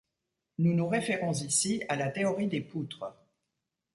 [0.57, 3.13] Nous nous référons ici à la théorie des poutres.